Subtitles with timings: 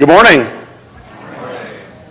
[0.00, 0.46] Good morning.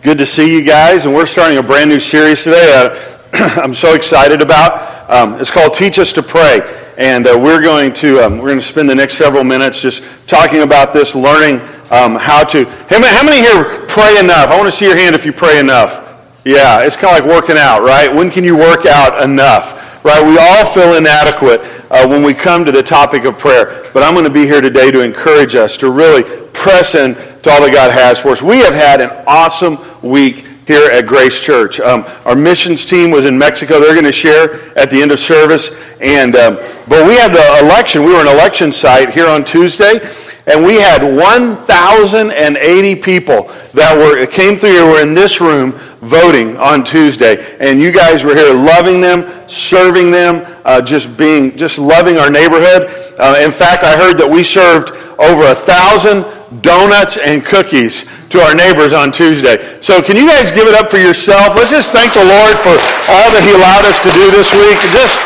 [0.03, 2.87] Good to see you guys, and we're starting a brand new series today.
[3.33, 5.09] I'm so excited about.
[5.09, 6.59] Um, it's called "Teach Us to Pray,"
[6.99, 10.03] and uh, we're going to um, we're going to spend the next several minutes just
[10.27, 12.65] talking about this, learning um, how to.
[12.91, 14.49] Many, how many here pray enough?
[14.51, 16.39] I want to see your hand if you pray enough.
[16.45, 18.13] Yeah, it's kind of like working out, right?
[18.13, 20.05] When can you work out enough?
[20.05, 20.23] Right?
[20.23, 24.13] We all feel inadequate uh, when we come to the topic of prayer, but I'm
[24.13, 26.21] going to be here today to encourage us to really
[26.53, 28.41] press in to all that God has for us.
[28.41, 31.79] We have had an awesome week here at Grace Church.
[31.79, 33.79] Um, our missions team was in Mexico.
[33.79, 35.75] They're going to share at the end of service.
[35.99, 38.03] And um, but we had the election.
[38.03, 39.99] We were an election site here on Tuesday,
[40.45, 44.85] and we had 1,080 people that were came through here.
[44.85, 50.11] Were in this room voting on Tuesday, and you guys were here loving them, serving
[50.11, 52.93] them, uh, just being just loving our neighborhood.
[53.19, 56.23] Uh, in fact, I heard that we served over a thousand
[56.61, 59.57] donuts and cookies to our neighbors on Tuesday.
[59.81, 61.55] So can you guys give it up for yourself?
[61.55, 62.73] Let's just thank the Lord for
[63.09, 64.77] all that he allowed us to do this week.
[64.93, 65.17] Just,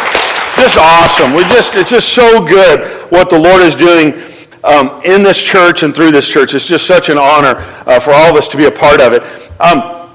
[0.55, 1.35] just awesome.
[1.35, 4.13] We just, it's just so good what the Lord is doing
[4.63, 6.53] um, in this church and through this church.
[6.53, 7.55] It's just such an honor
[7.87, 9.23] uh, for all of us to be a part of it.
[9.59, 10.07] Um,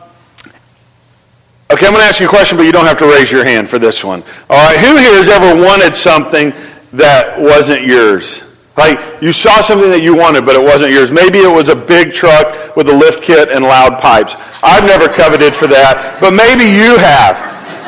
[1.73, 3.45] okay, I'm going to ask you a question, but you don't have to raise your
[3.45, 4.23] hand for this one.
[4.49, 6.53] All right, who here has ever wanted something
[6.93, 8.48] that wasn't yours?
[8.79, 11.11] Like you saw something that you wanted, but it wasn't yours.
[11.11, 14.39] Maybe it was a big truck with a lift kit and loud pipes.
[14.63, 17.35] I've never coveted for that, but maybe you have.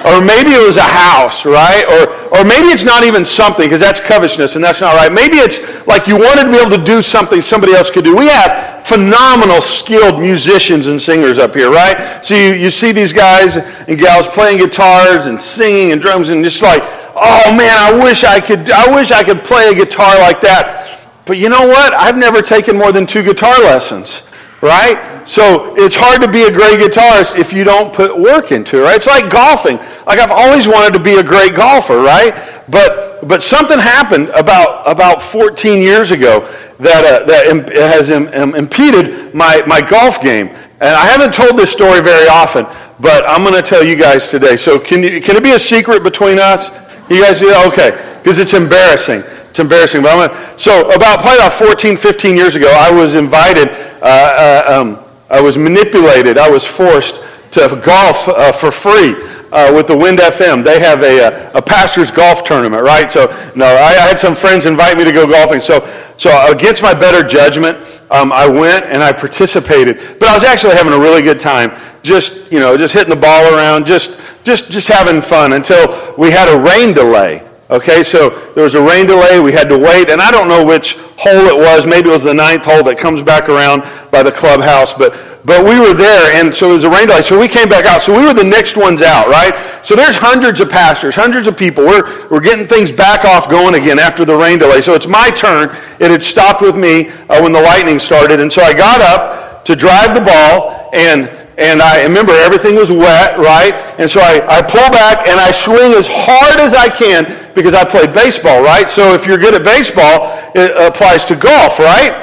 [0.00, 1.84] Or maybe it was a house, right?
[1.86, 5.12] Or, or maybe it's not even something, because that's covetousness, and that's not right.
[5.12, 8.16] Maybe it's like you wanted to be able to do something somebody else could do.
[8.16, 12.24] We have phenomenal skilled musicians and singers up here, right?
[12.24, 16.42] So you, you see these guys and gals playing guitars and singing and drums and
[16.42, 16.83] just like,
[17.14, 21.00] oh man, I wish I could, I wish I could play a guitar like that.
[21.27, 21.94] But you know what?
[21.94, 24.28] I've never taken more than two guitar lessons,
[24.62, 25.22] right?
[25.27, 28.83] So it's hard to be a great guitarist if you don't put work into it,
[28.83, 28.97] right?
[28.97, 29.77] It's like golfing.
[30.06, 32.34] Like I've always wanted to be a great golfer, right?
[32.68, 36.40] But but something happened about about 14 years ago
[36.80, 40.48] that uh, that has Im- impeded my my golf game.
[40.80, 42.64] And I haven't told this story very often,
[42.98, 44.57] but I'm going to tell you guys today.
[44.57, 46.70] So can you can it be a secret between us?
[47.10, 47.90] You guys do okay
[48.22, 49.24] because it's embarrassing.
[49.50, 53.16] It's embarrassing, but I'm gonna, so about probably about 14, 15 years ago, I was
[53.16, 53.68] invited,
[54.00, 54.98] uh, uh, um,
[55.28, 59.16] I was manipulated, I was forced to golf uh, for free
[59.50, 60.62] uh, with the Wind FM.
[60.62, 63.10] They have a, uh, a, pastor's golf tournament, right?
[63.10, 65.60] So, no, I, I, had some friends invite me to go golfing.
[65.60, 65.80] So,
[66.16, 67.77] so against my better judgment,
[68.12, 69.98] um, I went and I participated.
[70.20, 71.72] But I was actually having a really good time,
[72.04, 76.30] just, you know, just hitting the ball around, just, just, just having fun until we
[76.30, 77.46] had a rain delay.
[77.70, 79.38] Okay, so there was a rain delay.
[79.38, 81.86] We had to wait, and I don't know which hole it was.
[81.86, 85.64] Maybe it was the ninth hole that comes back around by the clubhouse, but but
[85.64, 87.22] we were there, and so it was a rain delay.
[87.22, 88.02] So we came back out.
[88.02, 89.55] So we were the next ones out, right?
[89.83, 91.86] So there's hundreds of pastors, hundreds of people.
[91.86, 94.83] We're we're getting things back off going again after the rain delay.
[94.83, 95.70] So it's my turn.
[96.00, 99.64] It had stopped with me uh, when the lightning started, and so I got up
[99.64, 103.76] to drive the ball and and I remember everything was wet, right?
[104.00, 107.76] And so I, I pull back and I swing as hard as I can because
[107.76, 108.88] I played baseball, right?
[108.88, 112.16] So if you're good at baseball, it applies to golf, right?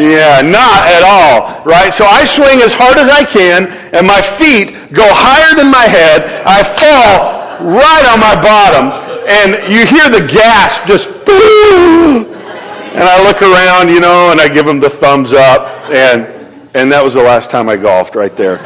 [0.00, 1.92] Yeah, not at all, right?
[1.92, 5.84] So I swing as hard as I can, and my feet go higher than my
[5.84, 6.24] head.
[6.48, 8.94] I fall right on my bottom,
[9.28, 14.64] and you hear the gasp just, and I look around, you know, and I give
[14.64, 16.37] them the thumbs up, and
[16.78, 18.58] and that was the last time I golfed right there.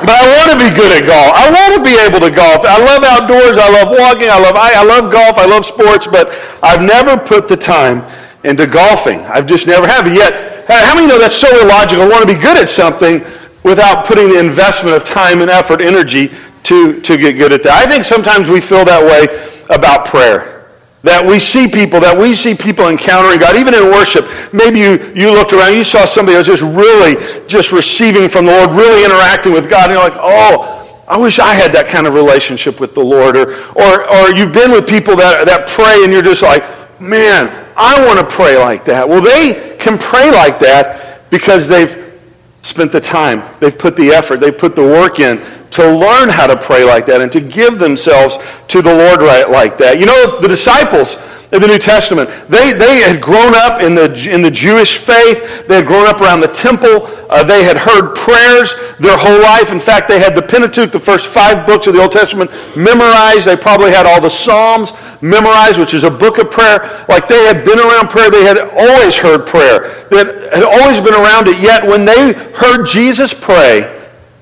[0.00, 1.36] But I want to be good at golf.
[1.36, 2.64] I want to be able to golf.
[2.64, 3.58] I love outdoors.
[3.58, 4.30] I love walking.
[4.30, 5.36] I love I, I love golf.
[5.36, 6.06] I love sports.
[6.06, 6.32] But
[6.62, 8.06] I've never put the time
[8.44, 9.20] into golfing.
[9.26, 10.06] I've just never have.
[10.06, 12.04] Yet, how many know that's so illogical?
[12.04, 13.20] I want to be good at something
[13.64, 16.30] without putting the investment of time and effort, energy
[16.64, 17.74] to, to get good at that.
[17.74, 19.28] I think sometimes we feel that way
[19.68, 20.57] about prayer.
[21.02, 24.26] That we see people, that we see people encountering God, even in worship.
[24.52, 27.14] Maybe you, you looked around, you saw somebody who was just really
[27.46, 30.78] just receiving from the Lord, really interacting with God, and you're like, oh,
[31.08, 33.36] I wish I had that kind of relationship with the Lord.
[33.36, 36.62] Or, or, or you've been with people that, that pray and you're just like,
[37.00, 39.08] man, I want to pray like that.
[39.08, 42.20] Well, they can pray like that because they've
[42.62, 45.38] spent the time, they've put the effort, they've put the work in
[45.70, 48.38] to learn how to pray like that and to give themselves
[48.68, 49.98] to the Lord right like that.
[49.98, 51.16] You know, the disciples
[51.50, 55.66] in the New Testament, they, they had grown up in the, in the Jewish faith.
[55.66, 57.08] They had grown up around the temple.
[57.30, 59.72] Uh, they had heard prayers their whole life.
[59.72, 63.46] In fact, they had the Pentateuch, the first five books of the Old Testament, memorized.
[63.46, 64.92] They probably had all the Psalms
[65.22, 67.04] memorized, which is a book of prayer.
[67.08, 68.30] Like they had been around prayer.
[68.30, 70.04] They had always heard prayer.
[70.10, 71.58] They had always been around it.
[71.60, 73.97] Yet when they heard Jesus pray,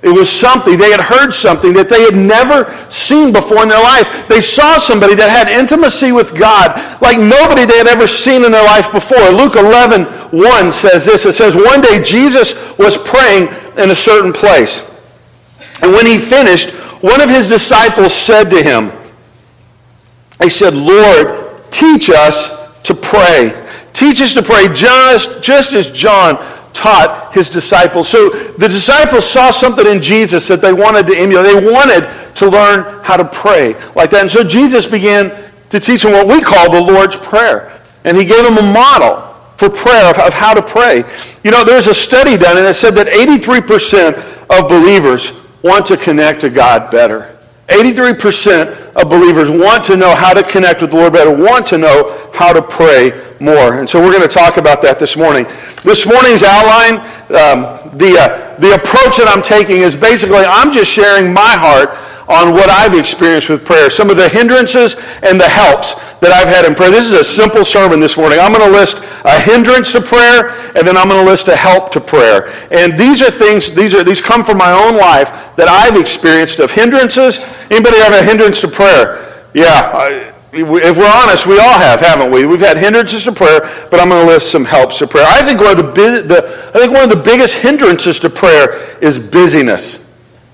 [0.06, 0.78] it was something.
[0.78, 4.06] They had heard something that they had never seen before in their life.
[4.28, 8.52] They saw somebody that had intimacy with God like nobody they had ever seen in
[8.52, 9.18] their life before.
[9.34, 11.26] Luke 11, 1 says this.
[11.26, 13.48] It says, One day Jesus was praying
[13.82, 14.86] in a certain place.
[15.82, 16.70] And when he finished,
[17.02, 18.92] one of his disciples said to him,
[20.40, 23.50] He said, Lord, teach us to pray.
[23.92, 26.36] Teach us to pray just, just as John
[26.76, 28.08] taught his disciples.
[28.08, 31.46] So the disciples saw something in Jesus that they wanted to emulate.
[31.46, 32.06] They wanted
[32.36, 34.20] to learn how to pray like that.
[34.20, 37.72] And so Jesus began to teach them what we call the Lord's Prayer.
[38.04, 39.22] And he gave them a model
[39.56, 41.02] for prayer of, how to pray.
[41.42, 44.14] You know, there's a study done and it said that 83%
[44.50, 45.32] of believers
[45.62, 47.34] want to connect to God better.
[47.68, 51.78] 83% of believers want to know how to connect with the Lord better, want to
[51.78, 53.78] know how to pray more.
[53.78, 55.44] And so we're going to talk about that this morning.
[55.84, 60.90] This morning's outline, um, the, uh, the approach that I'm taking is basically I'm just
[60.90, 61.90] sharing my heart
[62.28, 66.48] on what I've experienced with prayer, some of the hindrances and the helps that I've
[66.48, 66.90] had in prayer.
[66.90, 68.38] This is a simple sermon this morning.
[68.40, 71.56] I'm going to list a hindrance to prayer, and then I'm going to list a
[71.56, 72.48] help to prayer.
[72.70, 76.58] And these are things, these are these come from my own life that I've experienced
[76.58, 77.44] of hindrances.
[77.70, 79.44] Anybody have a hindrance to prayer?
[79.54, 79.92] Yeah.
[79.94, 82.46] I, if we're honest, we all have, haven't we?
[82.46, 85.26] We've had hindrances to prayer, but I'm going to list some helps to prayer.
[85.28, 88.96] I think one of the, the I think one of the biggest hindrances to prayer
[89.02, 90.05] is busyness.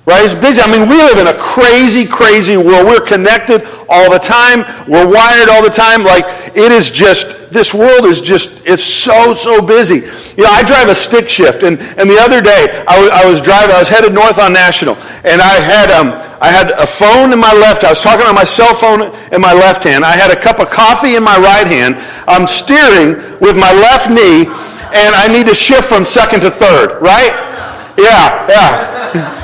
[0.04, 0.25] Right?
[0.25, 0.60] It's busy.
[0.60, 2.87] I mean, we live in a crazy, crazy world.
[2.87, 4.66] We're connected all the time.
[4.90, 6.02] We're wired all the time.
[6.02, 6.25] Like,
[6.56, 10.02] it is just, this world is just, it's so, so busy.
[10.34, 13.31] You know, I drive a stick shift, and, and the other day, I was, I
[13.31, 16.87] was driving, I was headed north on National, and I had, um, I had a
[16.87, 17.84] phone in my left.
[17.84, 20.05] I was talking on my cell phone in my left hand.
[20.05, 21.94] I had a cup of coffee in my right hand.
[22.26, 24.50] I'm steering with my left knee,
[24.90, 27.31] and I need to shift from second to third, right?
[27.99, 28.93] Yeah, yeah.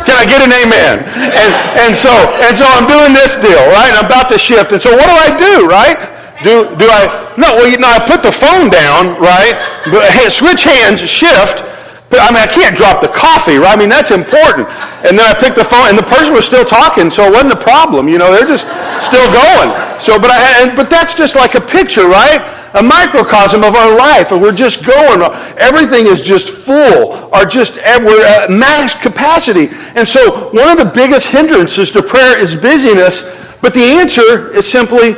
[0.08, 1.04] Can I get an amen?
[1.04, 1.52] And,
[1.84, 2.10] and so
[2.40, 3.92] and so I'm doing this deal, right?
[3.92, 4.72] I'm about to shift.
[4.72, 5.98] And so what do I do, right?
[6.40, 9.52] Do do I no, well you know I put the phone down, right?
[9.92, 11.64] But switch hands, shift.
[12.08, 13.76] But I mean I can't drop the coffee, right?
[13.76, 14.64] I mean that's important.
[15.04, 17.52] And then I pick the phone and the person was still talking, so it wasn't
[17.52, 18.08] a problem.
[18.08, 18.64] You know, they're just
[19.04, 19.70] still going.
[20.00, 22.57] So but I and, but that's just like a picture, right?
[22.74, 25.22] A microcosm of our life, and we're just going.
[25.58, 29.68] Everything is just full, or just eh, we're at max capacity.
[29.94, 34.70] And so, one of the biggest hindrances to prayer is busyness, but the answer is
[34.70, 35.14] simply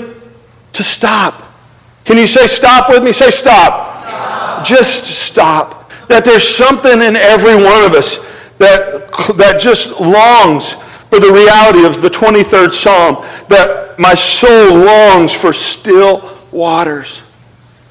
[0.72, 1.42] to stop.
[2.04, 3.12] Can you say stop with me?
[3.12, 4.04] Say stop.
[4.04, 4.66] stop.
[4.66, 5.90] Just stop.
[6.08, 8.24] That there's something in every one of us
[8.58, 13.16] that, that just longs for the reality of the 23rd Psalm,
[13.48, 17.22] that my soul longs for still waters.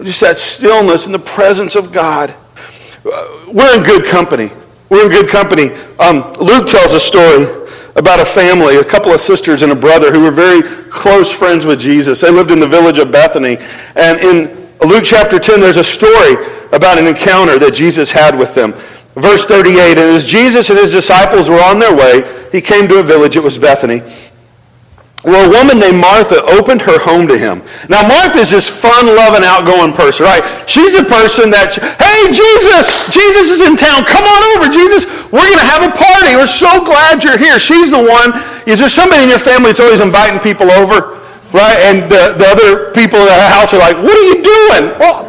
[0.02, 2.34] Just that stillness in the presence of God.
[3.04, 4.52] We're in good company.
[4.90, 5.72] We're in good company.
[6.00, 10.12] Um, Luke tells a story about a family, a couple of sisters and a brother
[10.12, 12.22] who were very close friends with Jesus.
[12.22, 13.58] They lived in the village of Bethany.
[13.96, 16.34] And in Luke chapter 10, there's a story
[16.72, 18.74] about an encounter that Jesus had with them.
[19.16, 23.00] Verse 38, and as Jesus and his disciples were on their way, he came to
[23.00, 24.02] a village, it was Bethany.
[25.24, 27.60] Well, a woman named Martha opened her home to him.
[27.92, 30.40] Now, Martha is this fun-loving, outgoing person, right?
[30.64, 34.08] She's a person that, hey, Jesus, Jesus is in town.
[34.08, 35.12] Come on over, Jesus.
[35.28, 36.40] We're going to have a party.
[36.40, 37.60] We're so glad you're here.
[37.60, 38.32] She's the one.
[38.64, 41.20] Is there somebody in your family that's always inviting people over,
[41.52, 41.84] right?
[41.84, 44.96] And the, the other people in the house are like, what are you doing?
[45.04, 45.28] Well,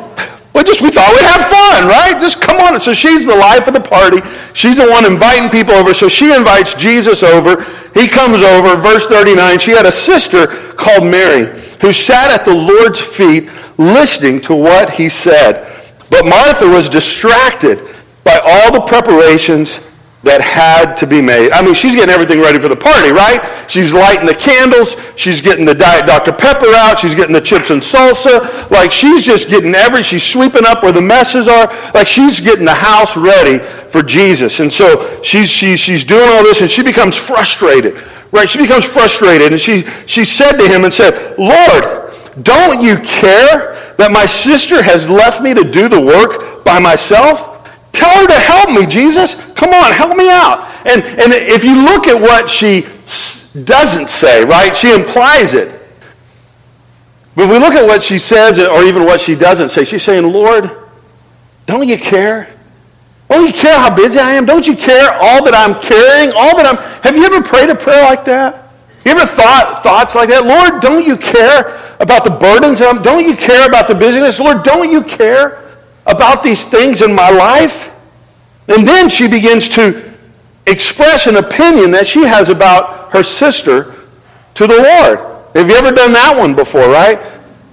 [0.54, 2.14] we just we thought we'd have fun, right?
[2.22, 2.78] Just come on.
[2.80, 4.22] So she's the life of the party.
[4.54, 5.94] She's the one inviting people over.
[5.94, 7.66] So she invites Jesus over.
[7.94, 8.76] He comes over.
[8.76, 9.58] Verse 39.
[9.58, 14.90] She had a sister called Mary who sat at the Lord's feet listening to what
[14.90, 15.66] he said.
[16.10, 17.78] But Martha was distracted
[18.24, 19.89] by all the preparations
[20.22, 21.50] that had to be made.
[21.52, 23.40] I mean, she's getting everything ready for the party, right?
[23.70, 24.96] She's lighting the candles.
[25.16, 26.32] She's getting the Diet Dr.
[26.32, 26.98] Pepper out.
[26.98, 28.70] She's getting the chips and salsa.
[28.70, 31.68] Like, she's just getting every, she's sweeping up where the messes are.
[31.94, 34.60] Like, she's getting the house ready for Jesus.
[34.60, 37.96] And so she's, she's, she's doing all this and she becomes frustrated,
[38.30, 38.48] right?
[38.48, 42.12] She becomes frustrated and she, she said to him and said, Lord,
[42.42, 47.49] don't you care that my sister has left me to do the work by myself?
[48.00, 49.52] Tell her to help me, Jesus.
[49.52, 50.66] Come on, help me out.
[50.86, 52.86] And, and if you look at what she
[53.64, 55.68] doesn't say, right, she implies it.
[57.34, 60.02] But if we look at what she says, or even what she doesn't say, she's
[60.02, 60.70] saying, Lord,
[61.66, 62.48] don't you care?
[63.28, 64.46] Don't you care how busy I am?
[64.46, 66.32] Don't you care all that I'm carrying?
[66.32, 66.78] All that I'm.
[67.02, 68.70] Have you ever prayed a prayer like that?
[69.04, 70.46] You ever thought thoughts like that?
[70.46, 72.80] Lord, don't you care about the burdens?
[72.80, 74.40] Don't you care about the busyness?
[74.40, 75.70] Lord, don't you care
[76.06, 77.89] about these things in my life?
[78.68, 80.10] And then she begins to
[80.66, 83.94] express an opinion that she has about her sister
[84.54, 85.18] to the Lord.
[85.54, 87.18] Have you ever done that one before, right?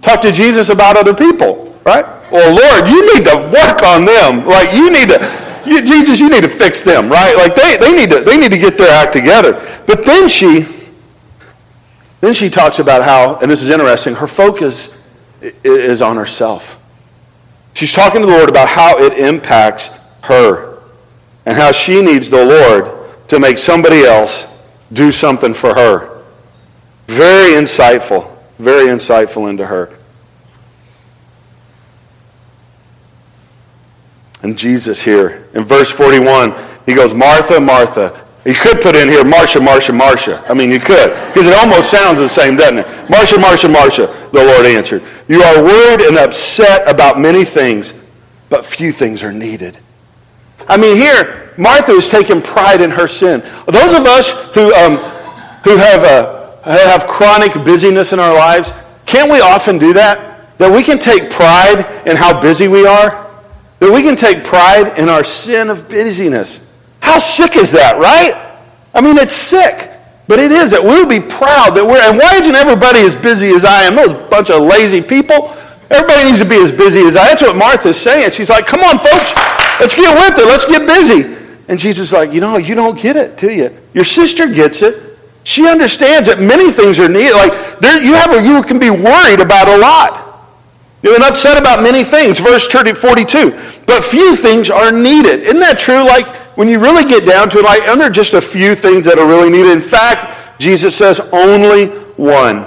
[0.02, 2.06] Talk to Jesus about other people, right?
[2.32, 4.46] Well, Lord, you need to work on them.
[4.46, 7.36] Like, you need to, you, Jesus, you need to fix them, right?
[7.36, 9.54] Like, they, they, need to, they need to get their act together.
[9.86, 10.66] But then she,
[12.22, 15.08] then she talks about how, and this is interesting, her focus
[15.42, 16.74] is on herself.
[17.74, 20.67] She's talking to the Lord about how it impacts her
[21.48, 24.46] and how she needs the Lord to make somebody else
[24.92, 26.24] do something for her.
[27.08, 29.98] Very insightful, very insightful into her.
[34.44, 36.54] And Jesus here, in verse 41,
[36.86, 38.26] he goes, Martha, Martha.
[38.46, 40.44] You could put in here, Marcia, Marcia, Marcia.
[40.50, 43.10] I mean, you could, because it almost sounds the same, doesn't it?
[43.10, 45.02] Marcia, Marcia, Marcia, the Lord answered.
[45.30, 47.94] You are worried and upset about many things,
[48.50, 49.78] but few things are needed.
[50.68, 53.42] I mean, here, Martha is taking pride in her sin.
[53.68, 54.98] Those of us who, um,
[55.64, 58.72] who have, uh, have chronic busyness in our lives,
[59.06, 60.58] can't we often do that?
[60.58, 63.28] That we can take pride in how busy we are?
[63.80, 66.72] That we can take pride in our sin of busyness.
[67.00, 68.36] How sick is that, right?
[68.94, 69.92] I mean, it's sick.
[70.28, 73.50] But it is that we'll be proud that we're, and why isn't everybody as busy
[73.56, 73.96] as I am?
[73.96, 75.56] Those bunch of lazy people.
[75.90, 77.32] Everybody needs to be as busy as I.
[77.32, 78.32] That's what Martha's saying.
[78.32, 79.32] She's like, come on, folks,
[79.80, 80.48] let's get with it.
[80.48, 81.36] Let's get busy.
[81.68, 83.76] And Jesus is like, you know, you don't get it, do you?
[83.94, 85.18] Your sister gets it.
[85.44, 87.34] She understands that many things are needed.
[87.34, 90.28] Like, there, you, have a, you can be worried about a lot.
[91.02, 92.40] You're upset about many things.
[92.40, 93.52] Verse 42.
[93.86, 95.42] But few things are needed.
[95.44, 96.04] Isn't that true?
[96.04, 96.26] Like,
[96.58, 99.20] when you really get down to it, like, aren't there just a few things that
[99.20, 99.72] are really needed?
[99.72, 102.66] In fact, Jesus says only one.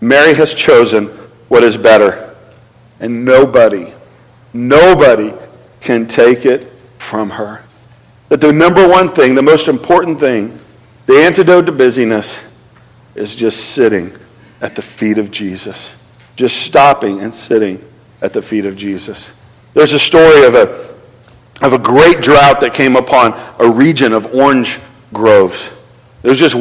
[0.00, 1.06] Mary has chosen
[1.48, 2.34] what is better.
[3.00, 3.92] And nobody,
[4.52, 5.32] nobody
[5.82, 6.62] can take it
[6.98, 7.62] from her.
[8.28, 10.58] That the number one thing, the most important thing,
[11.06, 12.42] the antidote to busyness
[13.14, 14.12] is just sitting
[14.60, 15.92] at the feet of Jesus.
[16.36, 17.84] Just stopping and sitting
[18.22, 19.32] at the feet of Jesus.
[19.74, 20.92] There's a story of a
[21.60, 24.80] of a great drought that came upon a region of orange
[25.12, 25.70] groves.
[26.22, 26.56] It was just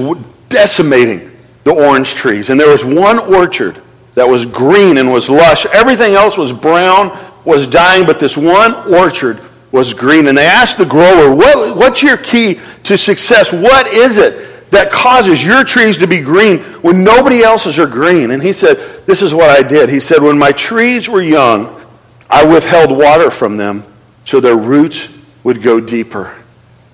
[0.49, 1.31] decimating
[1.63, 2.49] the orange trees.
[2.49, 3.81] And there was one orchard
[4.13, 5.65] that was green and was lush.
[5.67, 9.39] Everything else was brown, was dying, but this one orchard
[9.71, 10.27] was green.
[10.27, 13.51] And they asked the grower, what, What's your key to success?
[13.51, 18.31] What is it that causes your trees to be green when nobody else's are green?
[18.31, 19.89] And he said, This is what I did.
[19.89, 21.81] He said, When my trees were young,
[22.29, 23.83] I withheld water from them
[24.25, 26.35] so their roots would go deeper.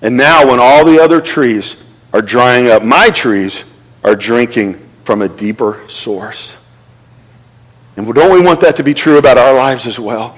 [0.02, 3.64] And now, when all the other trees are drying up, my trees
[4.04, 6.56] are drinking from a deeper source.
[7.98, 10.38] And don't we want that to be true about our lives as well?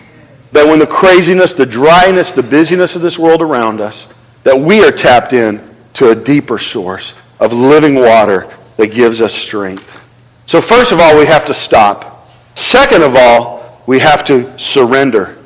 [0.52, 4.12] That when the craziness, the dryness, the busyness of this world around us,
[4.44, 5.62] that we are tapped in
[5.94, 9.86] to a deeper source of living water that gives us strength.
[10.48, 12.32] So first of all, we have to stop.
[12.56, 15.38] Second of all, we have to surrender.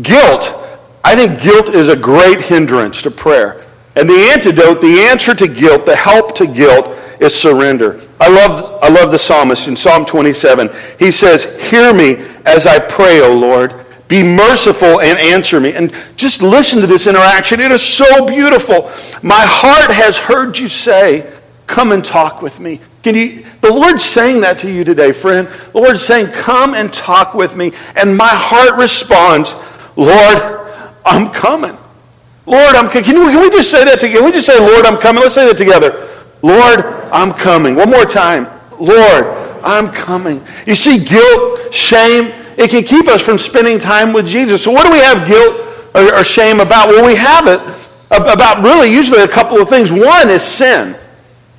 [0.00, 0.66] Guilt
[1.06, 3.62] I think guilt is a great hindrance to prayer.
[3.94, 8.00] And the antidote, the answer to guilt, the help to guilt is surrender.
[8.20, 10.70] I love, I love the psalmist in Psalm 27.
[10.98, 13.86] He says, Hear me as I pray, O Lord.
[14.08, 15.74] Be merciful and answer me.
[15.74, 17.60] And just listen to this interaction.
[17.60, 18.90] It is so beautiful.
[19.22, 21.30] My heart has heard you say,
[21.66, 22.80] Come and talk with me.
[23.02, 25.48] Can you, the Lord's saying that to you today, friend.
[25.72, 27.72] The Lord's saying, Come and talk with me.
[27.96, 29.52] And my heart responds,
[29.96, 30.60] Lord,
[31.04, 31.76] I'm coming.
[32.46, 33.04] Lord, I'm coming.
[33.04, 34.20] Can, we, can we just say that together?
[34.20, 35.22] Can we just say, Lord, I'm coming?
[35.22, 36.08] Let's say that together.
[36.42, 37.74] Lord, I'm coming.
[37.74, 38.46] One more time.
[38.78, 39.24] Lord,
[39.64, 40.44] I'm coming.
[40.66, 44.62] You see, guilt, shame, it can keep us from spending time with Jesus.
[44.62, 45.56] So what do we have guilt
[45.94, 46.88] or, or shame about?
[46.88, 47.58] Well, we have it
[48.10, 49.90] about really usually a couple of things.
[49.90, 50.94] One is sin.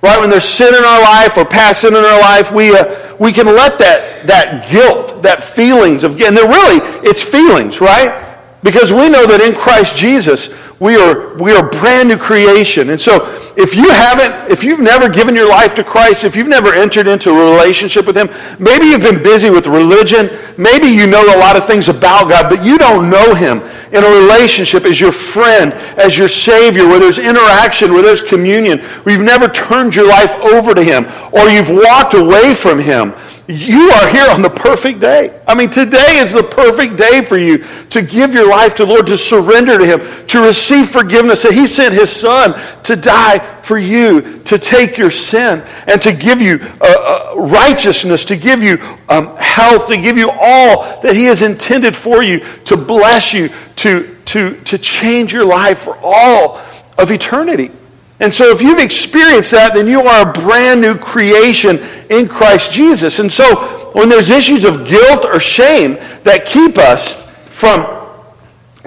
[0.03, 0.19] Right?
[0.19, 3.31] When there's sin in our life or past sin in our life, we, uh, we
[3.33, 8.25] can let that, that guilt, that feelings of, and they're really, it's feelings, right?
[8.61, 12.91] Because we know that in Christ Jesus, we are, we are brand new creation.
[12.91, 16.47] And so if you haven't, if you've never given your life to Christ, if you've
[16.47, 18.29] never entered into a relationship with Him,
[18.59, 22.49] maybe you've been busy with religion, maybe you know a lot of things about God,
[22.49, 26.99] but you don't know Him in a relationship as your friend, as your Savior, where
[26.99, 31.49] there's interaction, where there's communion, where you've never turned your life over to Him, or
[31.49, 33.13] you've walked away from Him
[33.47, 35.39] you are here on the perfect day.
[35.47, 39.07] I mean, today is the perfect day for you to give your life to Lord,
[39.07, 41.43] to surrender to Him, to receive forgiveness.
[41.43, 46.11] That He sent His Son to die for you, to take your sin, and to
[46.11, 51.15] give you uh, uh, righteousness, to give you um, health, to give you all that
[51.15, 55.97] He has intended for you, to bless you, to, to, to change your life for
[56.03, 56.59] all
[56.97, 57.71] of eternity.
[58.19, 62.71] And so if you've experienced that, then you are a brand new creation in Christ
[62.71, 63.19] Jesus.
[63.19, 65.93] And so when there's issues of guilt or shame
[66.23, 67.85] that keep us from,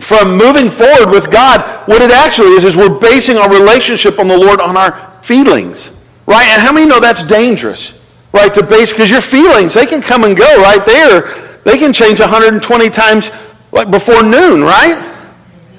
[0.01, 4.27] from moving forward with God, what it actually is, is we're basing our relationship on
[4.27, 5.93] the Lord on our feelings.
[6.27, 6.49] Right?
[6.49, 7.97] And how many know that's dangerous?
[8.33, 8.53] Right?
[8.55, 11.59] To base, because your feelings, they can come and go right there.
[11.65, 13.31] They can change 120 times
[13.73, 15.07] like before noon, right?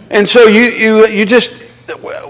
[0.10, 1.62] And so you, you, you just,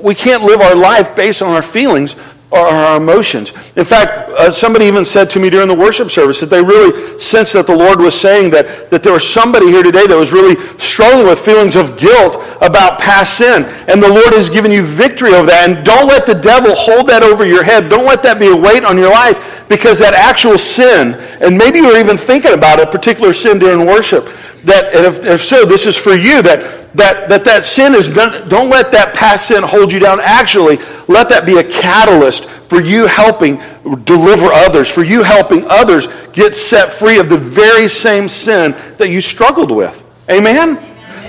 [0.02, 2.16] we can't live our life based on our feelings
[2.52, 3.54] or our emotions.
[3.78, 7.18] In fact, uh, somebody even said to me during the worship service that they really
[7.18, 10.34] sensed that the Lord was saying that, that there was somebody here today that was
[10.34, 13.64] really struggling with feelings of guilt about past sin.
[13.88, 15.70] And the Lord has given you victory over that.
[15.70, 17.90] And don't let the devil hold that over your head.
[17.90, 19.40] Don't let that be a weight on your life
[19.70, 24.28] because that actual sin, and maybe you're even thinking about a particular sin during worship,
[24.64, 28.48] that if, if so, this is for you, that that that, that sin is done,
[28.50, 30.20] don't let that past sin hold you down.
[30.22, 30.78] Actually,
[31.08, 33.62] let that be a catalyst for you helping
[34.04, 39.10] deliver others, for you helping others get set free of the very same sin that
[39.10, 40.04] you struggled with.
[40.30, 40.76] Amen?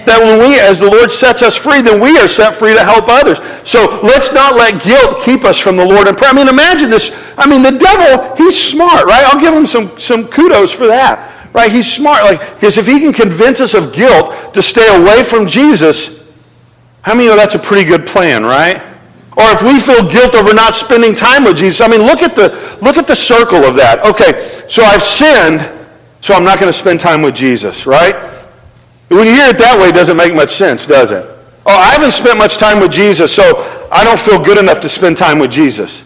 [0.07, 2.85] That when we, as the Lord sets us free, then we are set free to
[2.85, 3.39] help others.
[3.65, 6.31] So let's not let guilt keep us from the Lord in prayer.
[6.31, 7.33] I mean, imagine this.
[7.39, 9.25] I mean, the devil, he's smart, right?
[9.27, 11.32] I'll give him some, some kudos for that.
[11.53, 11.71] Right?
[11.71, 12.25] He's smart.
[12.25, 16.33] Like, because if he can convince us of guilt to stay away from Jesus,
[17.03, 18.81] how many know that's a pretty good plan, right?
[19.37, 22.37] Or if we feel guilt over not spending time with Jesus, I mean, look at
[22.37, 24.05] the, look at the circle of that.
[24.05, 25.69] Okay, so I've sinned,
[26.21, 28.15] so I'm not going to spend time with Jesus, right?
[29.09, 31.25] When you hear it that way, it doesn't make much sense, does it?
[31.65, 33.43] Oh, I haven't spent much time with Jesus, so
[33.91, 36.05] I don't feel good enough to spend time with Jesus.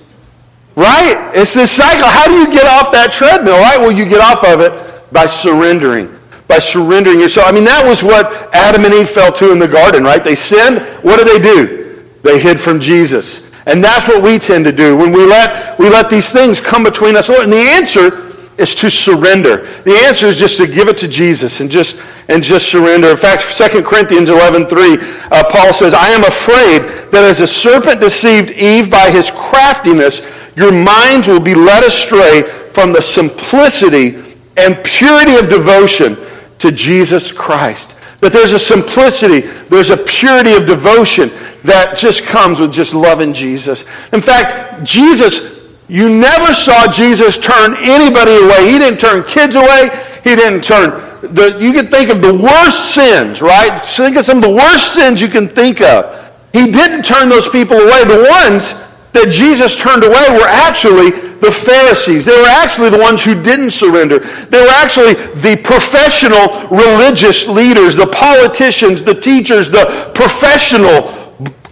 [0.76, 1.32] Right?
[1.34, 2.08] It's this cycle.
[2.08, 3.78] How do you get off that treadmill, right?
[3.78, 4.85] Well, you get off of it
[5.16, 6.14] by surrendering.
[6.46, 7.49] By surrendering yourself.
[7.49, 10.23] I mean, that was what Adam and Eve fell to in the garden, right?
[10.23, 10.80] They sinned.
[11.02, 12.04] What did they do?
[12.23, 13.50] They hid from Jesus.
[13.64, 16.84] And that's what we tend to do when we let, we let these things come
[16.84, 17.30] between us.
[17.30, 19.67] And the answer is to surrender.
[19.84, 23.08] The answer is just to give it to Jesus and just, and just surrender.
[23.08, 28.02] In fact, 2 Corinthians 11.3, uh, Paul says, I am afraid that as a serpent
[28.02, 32.43] deceived Eve by his craftiness, your minds will be led astray
[32.75, 34.25] from the simplicity
[34.56, 36.16] and purity of devotion
[36.58, 37.95] to Jesus Christ.
[38.21, 41.30] That there's a simplicity, there's a purity of devotion
[41.64, 43.84] that just comes with just loving Jesus.
[44.12, 48.73] In fact, Jesus, you never saw Jesus turn anybody away.
[48.73, 49.90] He didn't turn kids away.
[50.25, 53.84] He didn't turn the, you can think of the worst sins, right?
[53.84, 56.12] Think of some of the worst sins you can think of.
[56.52, 58.04] He didn't turn those people away.
[58.04, 62.25] The ones that Jesus turned away were actually the Pharisees.
[62.25, 64.20] They were actually the ones who didn't surrender.
[64.20, 71.12] They were actually the professional religious leaders, the politicians, the teachers, the professional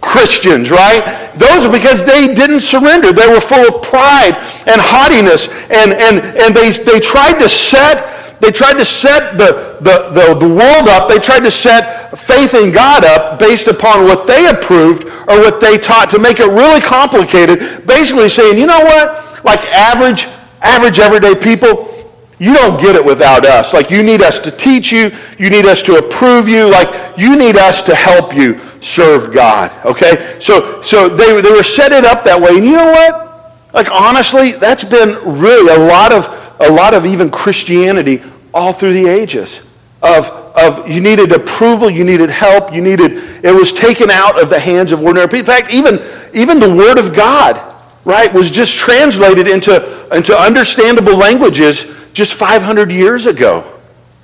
[0.01, 1.33] Christians, right?
[1.35, 3.11] Those are because they didn't surrender.
[3.11, 8.13] They were full of pride and haughtiness, and, and, and they, they tried to set
[8.41, 11.09] they tried to set the, the, the, the world up.
[11.09, 15.59] They tried to set faith in God up based upon what they approved or what
[15.59, 19.24] they taught to make it really complicated, basically saying, you know what?
[19.45, 20.25] Like average,
[20.61, 21.91] average everyday people,
[22.39, 23.73] you don't get it without us.
[23.73, 27.37] Like you need us to teach you, you need us to approve you, like you
[27.37, 29.71] need us to help you serve God.
[29.85, 30.37] Okay?
[30.41, 32.57] So so they, they were set it up that way.
[32.57, 33.57] And you know what?
[33.73, 36.27] Like honestly, that's been really a lot of
[36.59, 38.21] a lot of even Christianity
[38.53, 39.61] all through the ages.
[40.01, 44.49] Of of you needed approval, you needed help, you needed it was taken out of
[44.49, 45.53] the hands of ordinary people.
[45.53, 46.01] In fact, even
[46.33, 47.74] even the Word of God
[48.05, 49.75] right, was just translated into,
[50.15, 53.71] into understandable languages just 500 years ago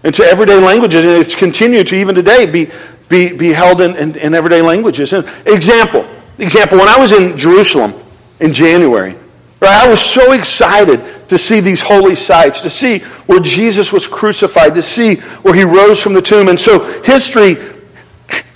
[0.04, 2.70] into everyday languages, and it's continued to even today be,
[3.10, 5.14] be, be held in, in, in everyday languages.
[5.14, 7.94] And example, example, when I was in Jerusalem
[8.40, 9.16] in January,
[9.60, 14.08] right, I was so excited to see these holy sites, to see where Jesus was
[14.08, 16.48] crucified, to see where he rose from the tomb.
[16.48, 17.58] And so history,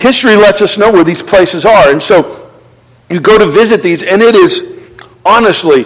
[0.00, 1.90] history lets us know where these places are.
[1.90, 2.50] And so
[3.08, 4.75] you go to visit these, and it is
[5.26, 5.84] honestly,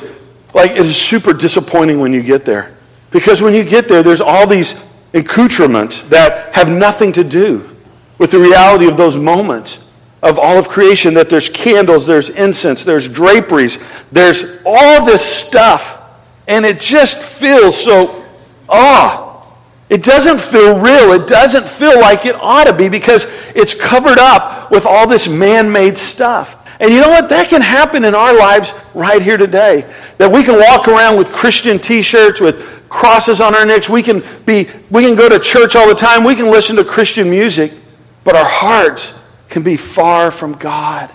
[0.54, 2.76] like it is super disappointing when you get there.
[3.10, 7.68] Because when you get there, there's all these accoutrements that have nothing to do
[8.18, 9.90] with the reality of those moments
[10.22, 15.96] of all of creation that there's candles, there's incense, there's draperies, there's all this stuff.
[16.46, 18.24] And it just feels so
[18.68, 19.46] ah.
[19.88, 21.12] it doesn't feel real.
[21.12, 25.26] It doesn't feel like it ought to be because it's covered up with all this
[25.26, 26.59] man made stuff.
[26.80, 27.28] And you know what?
[27.28, 29.84] That can happen in our lives right here today.
[30.16, 33.88] That we can walk around with Christian t shirts, with crosses on our necks.
[33.88, 36.24] We can, be, we can go to church all the time.
[36.24, 37.72] We can listen to Christian music.
[38.24, 39.18] But our hearts
[39.50, 41.10] can be far from God.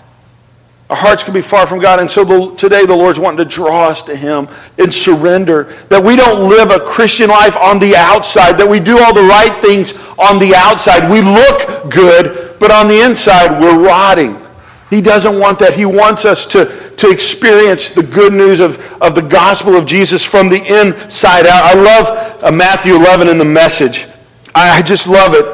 [0.88, 1.98] Our hearts can be far from God.
[1.98, 4.48] And so the, today the Lord's wanting to draw us to Him
[4.78, 5.76] in surrender.
[5.88, 8.52] That we don't live a Christian life on the outside.
[8.52, 11.10] That we do all the right things on the outside.
[11.10, 14.45] We look good, but on the inside we're rotting.
[14.90, 15.74] He doesn't want that.
[15.74, 20.24] He wants us to, to experience the good news of, of the gospel of Jesus
[20.24, 21.62] from the inside out.
[21.64, 24.06] I love uh, Matthew 11 in the message.
[24.54, 25.44] I, I just love it.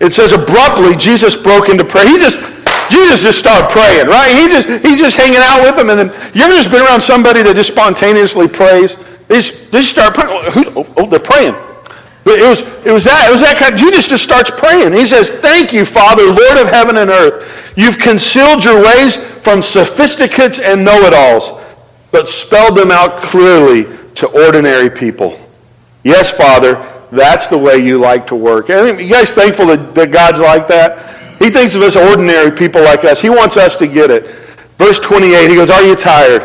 [0.00, 2.06] It says, abruptly, Jesus broke into prayer.
[2.06, 2.38] He just
[2.90, 4.36] Jesus just started praying, right?
[4.36, 5.88] He just, he's just hanging out with them.
[5.88, 8.96] And then, you ever just been around somebody that just spontaneously prays?
[9.28, 10.28] They just, they just start praying.
[10.76, 11.54] Oh, oh, they're praying.
[12.24, 14.92] But it was, it was that, it was that kind Jesus just starts praying.
[14.92, 17.48] He says, thank you, Father, Lord of heaven and earth.
[17.76, 21.60] You've concealed your ways from sophisticates and know-it-alls,
[22.12, 25.38] but spelled them out clearly to ordinary people.
[26.04, 26.74] Yes, Father,
[27.10, 28.68] that's the way you like to work.
[28.68, 31.40] You guys thankful that, that God's like that?
[31.42, 33.20] He thinks of us ordinary people like us.
[33.20, 34.26] He wants us to get it.
[34.78, 36.42] Verse 28, he goes, Are you tired?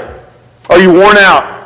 [0.69, 1.56] Are you worn out?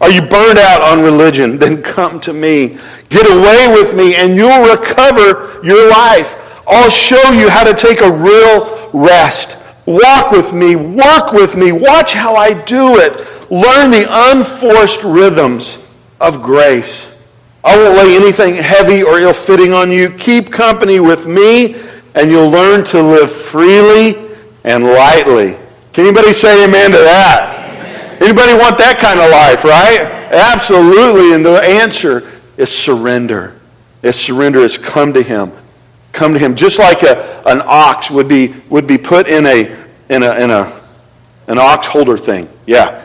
[0.00, 1.58] Are you burned out on religion?
[1.58, 2.78] Then come to me.
[3.10, 6.36] Get away with me and you'll recover your life.
[6.66, 9.56] I'll show you how to take a real rest.
[9.86, 10.76] Walk with me.
[10.76, 11.72] Work with me.
[11.72, 13.12] Watch how I do it.
[13.50, 15.86] Learn the unforced rhythms
[16.20, 17.20] of grace.
[17.62, 20.10] I won't lay anything heavy or ill-fitting on you.
[20.10, 21.74] Keep company with me
[22.14, 24.30] and you'll learn to live freely
[24.64, 25.56] and lightly.
[25.92, 27.59] Can anybody say amen to that?
[28.20, 30.02] Anybody want that kind of life, right?
[30.30, 31.34] Absolutely.
[31.34, 33.58] And the answer is surrender.
[34.02, 35.52] Is surrender is come to him.
[36.12, 36.54] Come to him.
[36.54, 39.74] Just like a, an ox would be, would be put in a,
[40.10, 40.80] in a, in a,
[41.46, 42.46] an ox holder thing.
[42.66, 43.02] Yeah.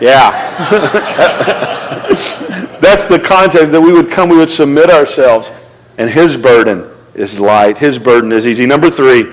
[0.00, 0.30] Yeah.
[2.80, 5.50] That's the context that we would come, we would submit ourselves,
[5.98, 7.78] and his burden is light.
[7.78, 8.66] His burden is easy.
[8.66, 9.32] Number three,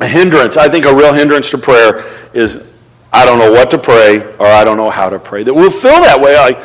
[0.00, 0.56] a hindrance.
[0.56, 2.04] I think a real hindrance to prayer
[2.34, 2.66] is
[3.12, 5.42] I don't know what to pray or I don't know how to pray.
[5.42, 6.36] That we'll feel that way.
[6.36, 6.58] Like,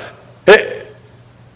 [0.46, 0.88] hey,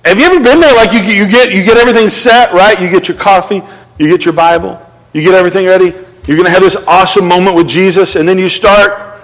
[0.05, 0.75] have you ever been there?
[0.75, 2.79] Like you, you get you get everything set, right?
[2.79, 3.61] You get your coffee,
[3.97, 4.79] you get your Bible,
[5.13, 5.93] you get everything ready.
[6.27, 9.19] You're going to have this awesome moment with Jesus, and then you start.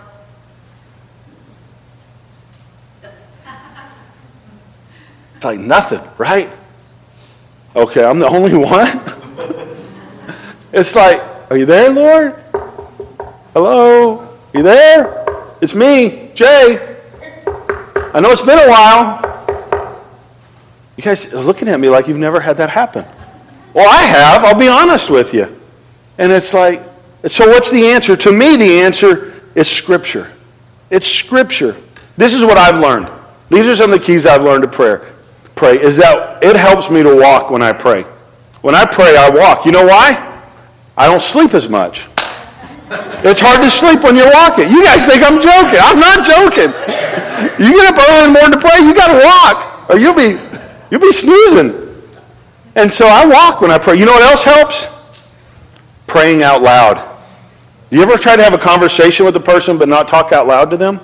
[5.36, 6.48] It's like nothing, right?
[7.76, 8.88] Okay, I'm the only one?
[10.74, 11.20] it's like,
[11.50, 12.36] are you there, Lord?
[13.54, 14.38] Hello?
[14.54, 15.21] You there?
[15.62, 16.98] It's me, Jay.
[18.14, 19.28] I know it's been a while.
[20.98, 23.06] You guys are looking at me like you've never had that happen.
[23.74, 24.44] Well, I have.
[24.44, 25.56] I'll be honest with you.
[26.18, 26.82] And it's like,
[27.28, 28.18] so what's the answer?
[28.18, 30.32] To me, the answer is Scripture.
[30.90, 31.78] It's Scripture.
[32.18, 33.08] This is what I've learned.
[33.50, 35.12] These are some of the keys I've learned to prayer
[35.62, 38.02] pray is that it helps me to walk when I pray.
[38.62, 39.64] When I pray, I walk.
[39.64, 40.42] You know why?
[40.98, 42.08] I don't sleep as much.
[43.24, 44.70] It's hard to sleep when you're walking.
[44.70, 45.80] You guys think I'm joking.
[45.80, 46.72] I'm not joking.
[47.58, 50.16] You get up early in the morning to pray, you got to walk, or you'll
[50.16, 50.38] be
[50.90, 51.72] you'll be snoozing.
[52.76, 53.96] And so I walk when I pray.
[53.98, 54.88] You know what else helps?
[56.08, 57.08] Praying out loud.
[57.90, 60.70] You ever try to have a conversation with a person but not talk out loud
[60.72, 61.00] to them?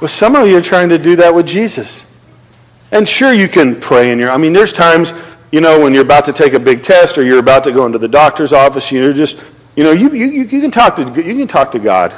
[0.00, 2.06] Well, some of you are trying to do that with Jesus.
[2.92, 4.30] And sure, you can pray in your.
[4.30, 5.12] I mean, there's times,
[5.50, 7.86] you know, when you're about to take a big test or you're about to go
[7.86, 9.42] into the doctor's office, you're just,
[9.76, 12.12] you know, you, you, you can talk to you can talk to God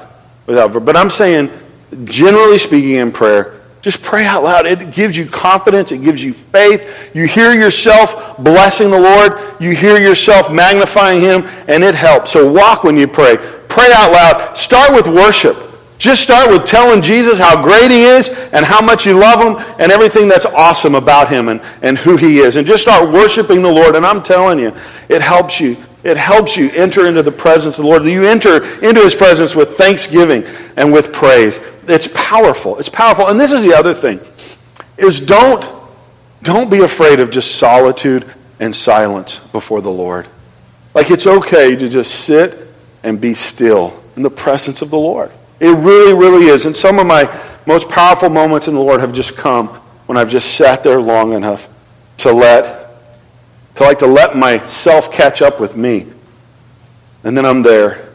[0.46, 0.72] without.
[0.84, 1.50] But I'm saying,
[2.04, 4.66] generally speaking, in prayer, just pray out loud.
[4.66, 5.92] It gives you confidence.
[5.92, 6.86] It gives you faith.
[7.14, 9.40] You hear yourself blessing the Lord.
[9.60, 12.32] You hear yourself magnifying Him, and it helps.
[12.32, 13.36] So walk when you pray.
[13.68, 14.58] Pray out loud.
[14.58, 15.56] Start with worship.
[16.00, 19.74] Just start with telling Jesus how great he is and how much you love him
[19.78, 22.56] and everything that's awesome about him and, and who he is.
[22.56, 23.94] And just start worshiping the Lord.
[23.94, 24.74] And I'm telling you,
[25.10, 25.76] it helps you.
[26.02, 28.02] It helps you enter into the presence of the Lord.
[28.04, 30.42] You enter into his presence with thanksgiving
[30.78, 31.60] and with praise.
[31.86, 32.78] It's powerful.
[32.78, 33.26] It's powerful.
[33.26, 34.20] And this is the other thing
[34.96, 35.66] is don't
[36.42, 38.24] don't be afraid of just solitude
[38.58, 40.26] and silence before the Lord.
[40.94, 42.56] Like it's okay to just sit
[43.02, 45.30] and be still in the presence of the Lord.
[45.60, 46.66] It really, really is.
[46.66, 47.30] And some of my
[47.66, 49.68] most powerful moments in the Lord have just come
[50.06, 51.68] when I've just sat there long enough
[52.18, 52.96] to let,
[53.76, 56.06] to like to let myself catch up with me.
[57.22, 58.08] And then I'm there,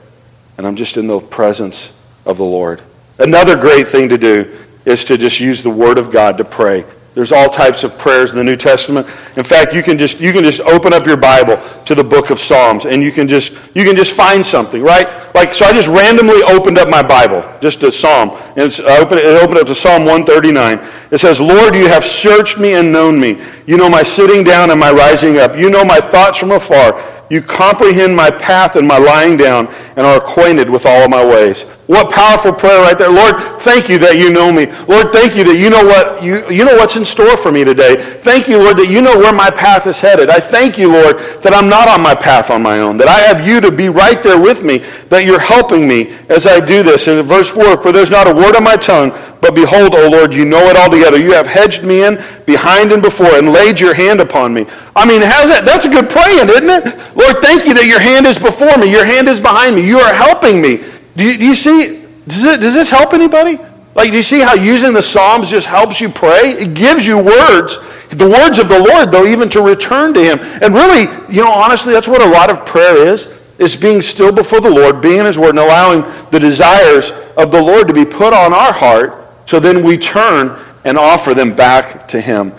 [0.58, 1.94] and I'm just in the presence
[2.26, 2.82] of the Lord.
[3.20, 6.84] Another great thing to do is to just use the Word of God to pray.
[7.16, 9.08] There's all types of prayers in the New Testament.
[9.38, 12.30] In fact, you can just you can just open up your Bible to the book
[12.30, 15.08] of Psalms and you can just you can just find something, right?
[15.34, 18.32] Like so I just randomly opened up my Bible, just a psalm.
[18.58, 20.78] And it's, I opened, it opened up to Psalm 139.
[21.12, 23.42] It says, "Lord, you have searched me and known me.
[23.66, 25.56] You know my sitting down and my rising up.
[25.58, 27.02] You know my thoughts from afar.
[27.30, 31.26] You comprehend my path and my lying down and are acquainted with all of my
[31.26, 33.12] ways." What powerful prayer right there.
[33.12, 34.66] Lord, thank you that you know me.
[34.88, 37.64] Lord, thank you that you know what you, you know what's in store for me
[37.64, 37.98] today.
[38.22, 40.32] Thank you, Lord, that you know where my path is headed.
[40.32, 43.20] I thank you, Lord, that I'm not on my path on my own, that I
[43.20, 46.82] have you to be right there with me, that you're helping me as I do
[46.82, 47.08] this.
[47.08, 50.10] And in verse 4, for there's not a word on my tongue, but behold, O
[50.10, 51.20] Lord, you know it all together.
[51.20, 52.18] You have hedged me in
[52.48, 54.66] behind and before and laid your hand upon me.
[54.96, 55.66] I mean, how's that?
[55.66, 57.16] That's a good praying, isn't it?
[57.16, 58.90] Lord, thank you that your hand is before me.
[58.90, 59.86] Your hand is behind me.
[59.86, 60.82] You are helping me.
[61.16, 62.06] Do you, do you see?
[62.28, 63.58] Does, it, does this help anybody?
[63.96, 66.52] Like, do you see how using the Psalms just helps you pray?
[66.52, 70.40] It gives you words, the words of the Lord, though, even to return to Him.
[70.62, 74.34] And really, you know, honestly, that's what a lot of prayer is, is being still
[74.34, 76.02] before the Lord, being in His Word, and allowing
[76.32, 80.60] the desires of the Lord to be put on our heart, so then we turn
[80.84, 82.52] and offer them back to Him.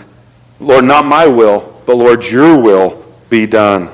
[0.59, 3.89] Lord, not my will, but Lord, your will be done.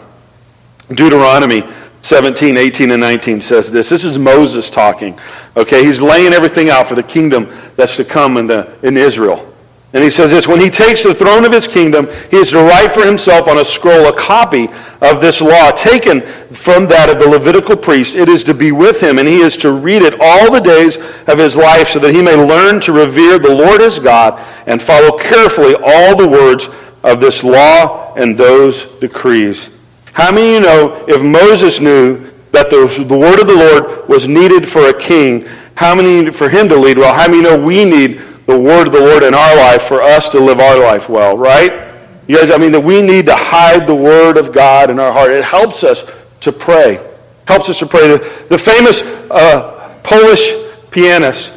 [0.88, 1.64] Deuteronomy
[2.04, 3.88] 17, 18, and 19 says this.
[3.88, 5.18] This is Moses talking.
[5.56, 9.54] Okay, he's laying everything out for the kingdom that's to come in, the, in Israel.
[9.94, 12.58] And he says this When he takes the throne of his kingdom, he is to
[12.58, 14.68] write for himself on a scroll a copy
[15.02, 18.16] of this law taken from that of the Levitical priest.
[18.16, 20.98] It is to be with him, and he is to read it all the days
[21.28, 24.82] of his life so that he may learn to revere the Lord his God and
[24.82, 26.68] follow carefully all the words
[27.04, 29.70] of this law and those decrees.
[30.14, 32.18] How many of you know if Moses knew
[32.52, 35.46] that the, the word of the Lord was needed for a king,
[35.76, 37.14] how many for him to lead well?
[37.14, 40.30] How many know we need the word of the Lord in our life for us
[40.30, 41.92] to live our life well, right?
[42.28, 45.12] You guys, I mean that we need to hide the word of God in our
[45.12, 45.32] heart.
[45.32, 46.10] It helps us
[46.42, 47.04] to pray.
[47.48, 48.08] Helps us to pray.
[48.08, 50.54] The, the famous uh, Polish
[50.92, 51.52] pianist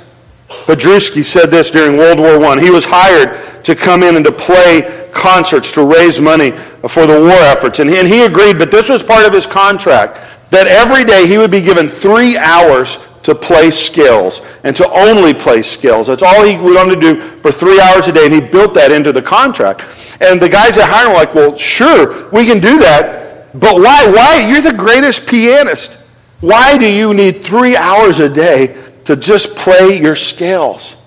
[0.48, 2.60] Paderewski said this during World War I.
[2.60, 6.52] He was hired to come in and to play concerts to raise money
[6.88, 7.78] for the war efforts.
[7.78, 10.20] And he, agreed, but this was part of his contract,
[10.50, 15.34] that every day he would be given three hours to play scales and to only
[15.34, 16.06] play scales.
[16.06, 18.92] That's all he wanted to do for three hours a day, and he built that
[18.92, 19.82] into the contract.
[20.20, 23.76] And the guys at hired him were like, well, sure, we can do that, but
[23.76, 24.06] why?
[24.12, 24.46] Why?
[24.48, 26.02] You're the greatest pianist.
[26.40, 31.02] Why do you need three hours a day to just play your scales?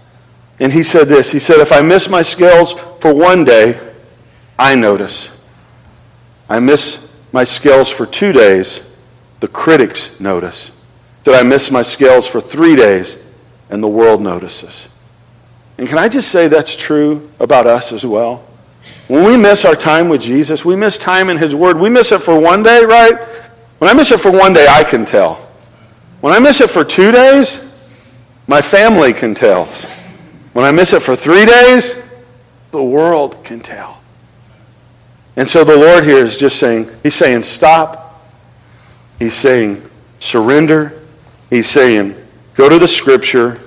[0.60, 1.32] And he said this.
[1.32, 3.80] He said, if I miss my scales for one day,
[4.58, 5.30] I notice.
[6.49, 8.81] I miss my scales for two days,
[9.39, 10.71] the critics notice.
[11.23, 13.17] Did I miss my scales for three days,
[13.69, 14.88] and the world notices?
[15.77, 18.43] And can I just say that's true about us as well?
[19.07, 21.77] When we miss our time with Jesus, we miss time in His Word.
[21.77, 23.17] We miss it for one day, right?
[23.77, 25.35] When I miss it for one day, I can tell.
[26.21, 27.65] When I miss it for two days,
[28.47, 29.65] my family can tell.
[30.53, 32.01] When I miss it for three days,
[32.71, 33.98] the world can tell.
[35.36, 38.22] And so the Lord here is just saying, He's saying, stop.
[39.20, 39.82] He's saying,
[40.20, 41.00] surrender.
[41.50, 42.15] He's saying,
[42.56, 43.60] go to the Scripture.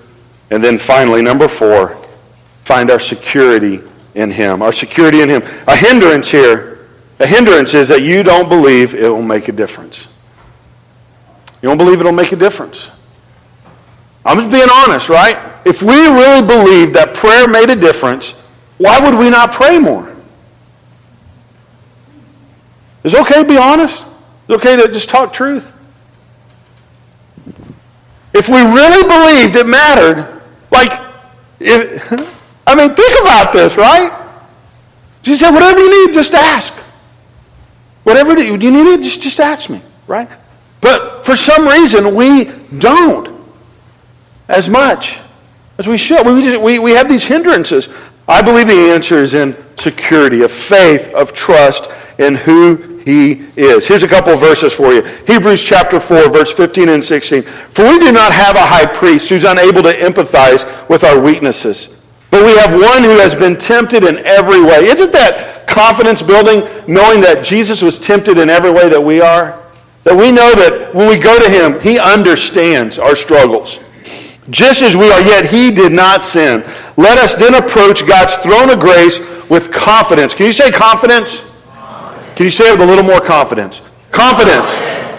[0.50, 1.96] And then finally, number four,
[2.64, 3.80] find our security
[4.14, 4.62] in Him.
[4.62, 5.42] Our security in Him.
[5.66, 10.08] A hindrance here, a hindrance is that you don't believe it will make a difference.
[11.62, 12.90] You don't believe it'll make a difference.
[14.24, 15.38] I'm just being honest, right?
[15.64, 18.32] If we really believed that prayer made a difference,
[18.78, 20.11] why would we not pray more?
[23.04, 24.04] It's okay to be honest.
[24.48, 25.66] It's okay to just talk truth.
[28.34, 31.00] If we really believed it mattered, like,
[31.60, 32.12] if,
[32.66, 34.18] I mean, think about this, right?
[35.22, 36.72] She said, whatever you need, just ask.
[38.04, 40.28] Whatever you need, just, just ask me, right?
[40.80, 43.28] But for some reason, we don't
[44.48, 45.18] as much
[45.78, 46.26] as we should.
[46.26, 47.88] We, just, we, we have these hindrances.
[48.26, 53.86] I believe the answer is in security, of faith, of trust in who he is.
[53.86, 55.02] Here's a couple of verses for you.
[55.26, 57.42] Hebrews chapter 4, verse 15 and 16.
[57.42, 62.00] For we do not have a high priest who's unable to empathize with our weaknesses,
[62.30, 64.86] but we have one who has been tempted in every way.
[64.86, 69.60] Isn't that confidence building, knowing that Jesus was tempted in every way that we are?
[70.04, 73.78] That we know that when we go to him, he understands our struggles.
[74.50, 76.64] Just as we are, yet he did not sin.
[76.96, 80.34] Let us then approach God's throne of grace with confidence.
[80.34, 81.51] Can you say confidence?
[82.36, 83.82] Can you say it with a little more confidence?
[84.10, 84.68] Confidence.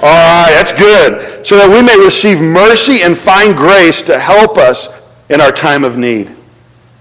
[0.01, 1.45] All right, that's good.
[1.45, 5.83] So that we may receive mercy and find grace to help us in our time
[5.83, 6.31] of need.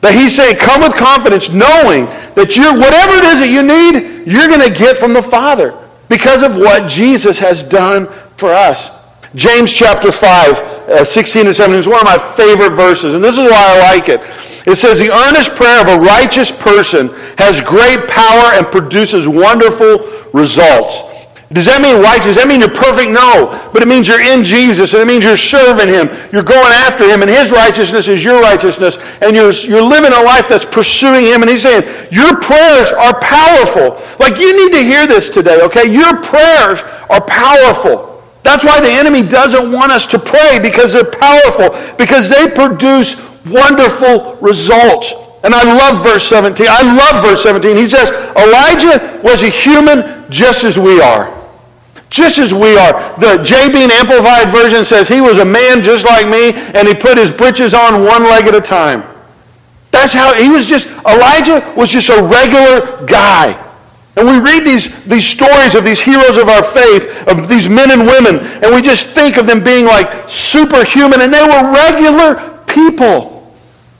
[0.03, 4.27] That he's saying, come with confidence, knowing that you're, whatever it is that you need,
[4.27, 8.99] you're going to get from the Father because of what Jesus has done for us.
[9.35, 13.39] James chapter 5, uh, 16 and 17 is one of my favorite verses, and this
[13.39, 14.21] is why I like it.
[14.67, 20.09] It says, The earnest prayer of a righteous person has great power and produces wonderful
[20.33, 21.13] results.
[21.53, 22.33] Does that mean righteous?
[22.33, 23.13] Does that mean you're perfect?
[23.13, 23.53] No.
[23.73, 26.09] But it means you're in Jesus, and it means you're serving Him.
[26.33, 30.23] You're going after Him, and His righteousness is your righteousness, and you're, you're living a
[30.25, 31.45] life that's pursuing Him.
[31.45, 34.01] And He's saying, Your prayers are powerful.
[34.17, 35.93] Like, you need to hear this today, okay?
[35.93, 36.81] Your prayers
[37.13, 38.25] are powerful.
[38.43, 43.32] That's why the enemy doesn't want us to pray because they're powerful, because they produce
[43.47, 45.13] wonderful results.
[45.45, 46.67] And I love verse 17.
[46.69, 47.77] I love verse 17.
[47.77, 51.33] He says, Elijah was a human just as we are.
[52.11, 52.93] Just as we are.
[53.19, 53.73] The J.
[53.73, 57.31] Beam Amplified Version says he was a man just like me, and he put his
[57.31, 59.03] britches on one leg at a time.
[59.91, 63.59] That's how he was just, Elijah was just a regular guy.
[64.17, 67.91] And we read these, these stories of these heroes of our faith, of these men
[67.91, 72.63] and women, and we just think of them being like superhuman, and they were regular
[72.67, 73.32] people.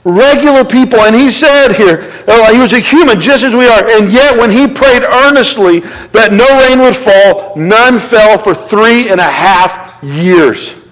[0.05, 0.99] Regular people.
[0.99, 2.11] And he said here,
[2.51, 3.87] he was a human just as we are.
[3.89, 5.79] And yet when he prayed earnestly
[6.11, 10.83] that no rain would fall, none fell for three and a half years.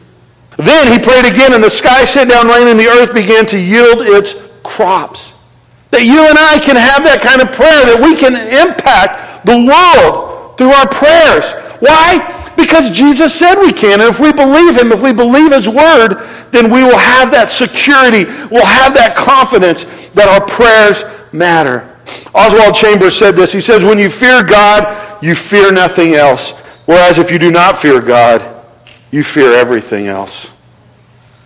[0.57, 3.57] Then he prayed again, and the sky sent down rain, and the earth began to
[3.57, 5.41] yield its crops.
[5.89, 9.57] That you and I can have that kind of prayer, that we can impact the
[9.57, 11.49] world through our prayers.
[11.79, 12.53] Why?
[12.55, 13.99] Because Jesus said we can.
[14.01, 16.21] And if we believe him, if we believe his word,
[16.51, 18.25] then we will have that security.
[18.49, 21.87] We'll have that confidence that our prayers matter.
[22.33, 23.51] Oswald Chambers said this.
[23.51, 26.59] He says, when you fear God, you fear nothing else.
[26.85, 28.63] Whereas if you do not fear God,
[29.11, 30.49] you fear everything else.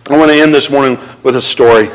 [0.08, 1.90] I want to end this morning with a story.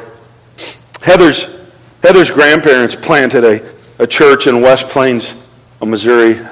[1.01, 1.65] Heather's,
[2.03, 5.33] Heather's grandparents planted a, a church in West Plains,
[5.81, 6.45] uh, Missouri,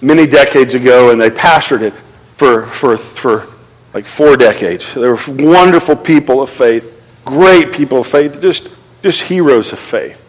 [0.00, 1.92] many decades ago, and they pastored it
[2.36, 3.53] for, for, for
[3.94, 4.92] like four decades.
[4.92, 8.68] They were wonderful people of faith, great people of faith, just,
[9.02, 10.20] just heroes of faith.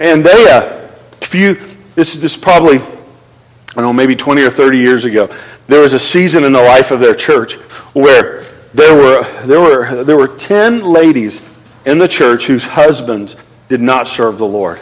[0.00, 0.88] And they, uh,
[1.32, 1.54] you,
[1.94, 5.34] this is this probably, I don't know, maybe 20 or 30 years ago,
[5.68, 7.54] there was a season in the life of their church
[7.94, 8.42] where
[8.74, 11.48] there were, there were, there were 10 ladies
[11.86, 13.36] in the church whose husbands
[13.68, 14.80] did not serve the Lord.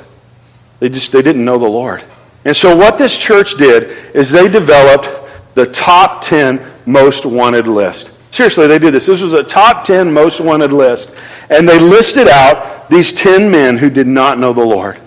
[0.78, 2.02] They just, they didn't know the Lord.
[2.44, 5.08] And so what this church did is they developed
[5.54, 8.12] the top 10 most wanted list.
[8.32, 9.06] Seriously, they did this.
[9.06, 11.14] This was a top 10 most wanted list.
[11.50, 14.98] And they listed out these 10 men who did not know the Lord.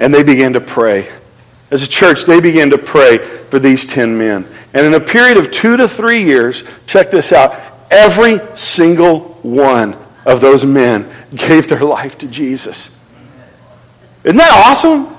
[0.00, 1.10] And they began to pray.
[1.70, 4.46] As a church, they began to pray for these 10 men.
[4.74, 7.58] And in a period of two to three years, check this out,
[7.90, 12.98] every single one of those men gave their life to Jesus.
[14.24, 15.14] Isn't that awesome?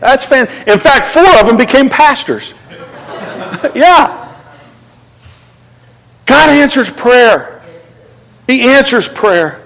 [0.00, 0.48] That's fan.
[0.66, 2.54] In fact, four of them became pastors.
[3.74, 4.29] yeah.
[6.30, 7.60] God answers prayer.
[8.46, 9.60] He answers prayer.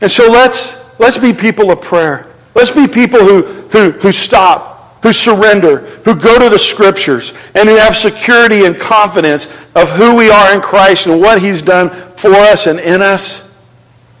[0.00, 2.28] And so let's, let's be people of prayer.
[2.54, 7.68] Let's be people who, who, who stop, who surrender, who go to the scriptures, and
[7.68, 11.90] who have security and confidence of who we are in Christ and what he's done
[12.14, 13.52] for us and in us,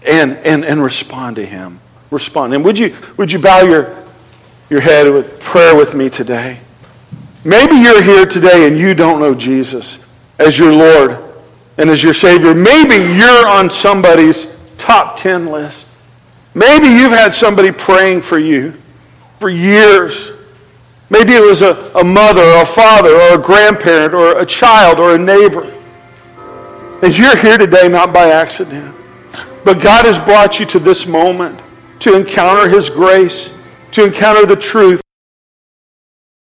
[0.04, 1.78] and, and, and respond to him.
[2.10, 2.52] Respond.
[2.52, 3.96] And would you, would you bow your,
[4.70, 6.58] your head with prayer with me today?
[7.44, 10.02] Maybe you're here today and you don't know Jesus
[10.38, 11.18] as your Lord
[11.78, 12.54] and as your Savior.
[12.54, 15.88] Maybe you're on somebody's top 10 list.
[16.54, 18.72] Maybe you've had somebody praying for you
[19.38, 20.32] for years.
[21.10, 24.98] Maybe it was a, a mother or a father or a grandparent or a child
[24.98, 25.64] or a neighbor.
[27.02, 28.94] And you're here today not by accident.
[29.64, 31.60] But God has brought you to this moment
[32.00, 33.60] to encounter His grace,
[33.92, 35.01] to encounter the truth,